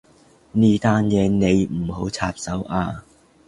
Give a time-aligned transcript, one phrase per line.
[0.53, 3.03] 呢單嘢你唔好插手啊